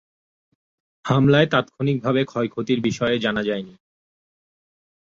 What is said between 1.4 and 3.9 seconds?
তাৎক্ষণিকভাবে ক্ষয়ক্ষতির বিষয়ে জানা যায়নি।